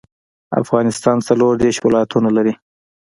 افغانستان 0.61 1.17
څلور 1.27 1.51
ديرش 1.61 1.77
ولايتونه 1.81 2.29
لري 2.37 2.53